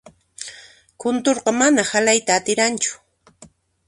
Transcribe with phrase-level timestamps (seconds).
[1.03, 2.97] Kunturqa mana halayta atiranchu.